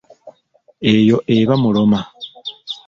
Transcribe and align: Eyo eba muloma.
Eyo 0.91 1.17
eba 1.37 1.55
muloma. 1.61 1.99